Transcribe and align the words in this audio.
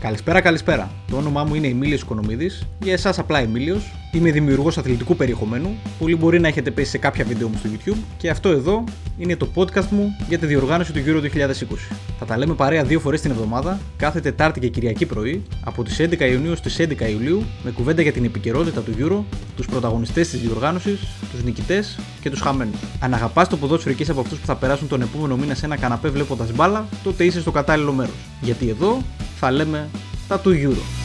Καλησπέρα, 0.00 0.40
καλησπέρα. 0.40 0.90
Το 1.10 1.16
όνομά 1.16 1.44
μου 1.44 1.54
είναι 1.54 1.66
Εμίλιος 1.66 2.00
Οικονομίδης. 2.00 2.66
Για 2.82 2.92
εσάς 2.92 3.18
απλά 3.18 3.38
Εμίλιος. 3.38 3.92
Είμαι 4.12 4.30
δημιουργός 4.30 4.78
αθλητικού 4.78 5.16
περιεχομένου. 5.16 5.76
Πολλοί 5.98 6.16
μπορεί 6.16 6.40
να 6.40 6.48
έχετε 6.48 6.70
πέσει 6.70 6.90
σε 6.90 6.98
κάποια 6.98 7.24
βίντεο 7.24 7.48
μου 7.48 7.56
στο 7.58 7.68
YouTube. 7.72 7.98
Και 8.16 8.30
αυτό 8.30 8.48
εδώ 8.48 8.84
είναι 9.18 9.36
το 9.36 9.48
podcast 9.54 9.88
μου 9.90 10.16
για 10.28 10.38
τη 10.38 10.46
διοργάνωση 10.46 10.92
του 10.92 11.00
Euro 11.06 11.20
2020. 11.20 11.92
Θα 12.18 12.24
τα 12.24 12.38
λέμε 12.38 12.54
παρέα 12.54 12.84
δύο 12.84 13.00
φορές 13.00 13.20
την 13.20 13.30
εβδομάδα, 13.30 13.80
κάθε 13.96 14.20
Τετάρτη 14.20 14.60
και 14.60 14.68
Κυριακή 14.68 15.06
πρωί, 15.06 15.42
από 15.64 15.84
τις 15.84 15.98
11 16.00 16.30
Ιουνίου 16.30 16.56
στις 16.56 16.78
11 16.78 17.08
Ιουλίου, 17.08 17.44
με 17.62 17.70
κουβέντα 17.70 18.02
για 18.02 18.12
την 18.12 18.24
επικαιρότητα 18.24 18.80
του 18.80 18.92
Euro, 18.98 19.36
τους 19.56 19.66
πρωταγωνιστές 19.66 20.28
της 20.28 20.40
διοργάνωσης, 20.40 21.00
τους 21.32 21.42
νικητές 21.44 21.98
και 22.20 22.30
τους 22.30 22.40
χαμένους. 22.40 22.78
Αν 23.00 23.14
αγαπάς 23.14 23.48
το 23.48 23.56
ποδόσφαιρο 23.56 23.94
και 23.94 24.02
είσαι 24.02 24.10
από 24.10 24.20
αυτούς 24.20 24.38
που 24.38 24.46
θα 24.46 24.56
περάσουν 24.56 24.88
τον 24.88 25.02
επόμενο 25.02 25.36
μήνα 25.36 25.54
σε 25.54 25.66
ένα 25.66 25.76
καναπέ 25.76 26.08
βλέποντας 26.08 26.52
μπάλα, 26.52 26.86
τότε 27.02 27.24
είσαι 27.24 27.40
στο 27.40 27.50
κατάλληλο 27.50 27.92
μέρος. 27.92 28.14
Γιατί 28.40 28.68
εδώ 28.68 29.02
θα 29.38 29.50
λέμε 29.50 29.88
τα 30.28 30.40
του 30.40 30.50
Euro. 30.50 30.97